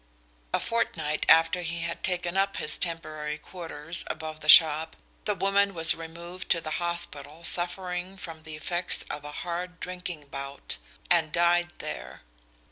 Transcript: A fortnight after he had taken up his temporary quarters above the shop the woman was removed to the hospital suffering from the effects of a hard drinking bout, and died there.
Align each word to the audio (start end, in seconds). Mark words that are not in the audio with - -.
A 0.51 0.59
fortnight 0.59 1.27
after 1.29 1.61
he 1.61 1.81
had 1.81 2.01
taken 2.01 2.35
up 2.35 2.57
his 2.57 2.79
temporary 2.79 3.37
quarters 3.37 4.03
above 4.07 4.39
the 4.39 4.49
shop 4.49 4.95
the 5.25 5.35
woman 5.35 5.75
was 5.75 5.93
removed 5.93 6.49
to 6.49 6.59
the 6.59 6.77
hospital 6.81 7.43
suffering 7.43 8.17
from 8.17 8.41
the 8.41 8.55
effects 8.55 9.03
of 9.11 9.23
a 9.23 9.31
hard 9.45 9.79
drinking 9.79 10.25
bout, 10.31 10.77
and 11.11 11.31
died 11.31 11.71
there. 11.77 12.23